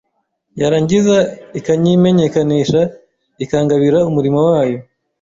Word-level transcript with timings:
yarangiza 0.61 1.17
ikanyimenyekanisha 1.59 2.81
ikangabira 3.43 3.99
umurimo 4.09 4.39
wayo 4.49 4.79